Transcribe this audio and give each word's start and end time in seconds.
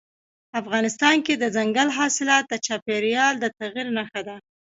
افغانستان 0.61 1.15
کې 1.25 1.33
دځنګل 1.43 1.89
حاصلات 1.97 2.43
د 2.47 2.53
چاپېریال 2.65 3.33
د 3.39 3.45
تغیر 3.57 3.87
نښه 3.97 4.21
ده. 4.27 4.35